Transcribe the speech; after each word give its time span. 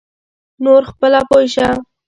نور 0.63 0.81
خپله 0.91 1.19
پوی 1.29 1.47
شه. 1.53 1.67